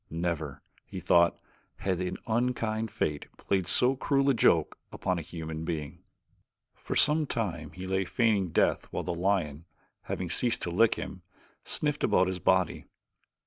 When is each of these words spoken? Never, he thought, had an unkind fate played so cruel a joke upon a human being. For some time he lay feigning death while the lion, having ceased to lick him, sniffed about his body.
Never, 0.09 0.63
he 0.83 0.99
thought, 0.99 1.37
had 1.75 2.01
an 2.01 2.17
unkind 2.25 2.89
fate 2.89 3.27
played 3.37 3.67
so 3.67 3.95
cruel 3.95 4.31
a 4.31 4.33
joke 4.33 4.79
upon 4.91 5.19
a 5.19 5.21
human 5.21 5.63
being. 5.63 5.99
For 6.73 6.95
some 6.95 7.27
time 7.27 7.69
he 7.73 7.85
lay 7.85 8.03
feigning 8.03 8.49
death 8.49 8.85
while 8.85 9.03
the 9.03 9.13
lion, 9.13 9.65
having 10.05 10.31
ceased 10.31 10.63
to 10.63 10.71
lick 10.71 10.95
him, 10.95 11.21
sniffed 11.63 12.03
about 12.03 12.25
his 12.25 12.39
body. 12.39 12.85